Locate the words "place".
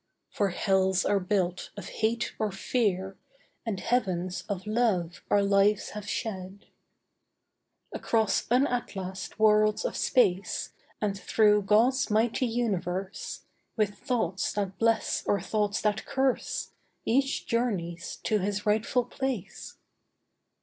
19.05-19.77